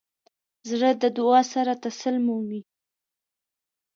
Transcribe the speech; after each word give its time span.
زړه 0.69 0.89
د 1.01 1.03
دعا 1.17 1.41
سره 1.53 1.73
تسل 1.83 2.15
مومي. 2.25 2.61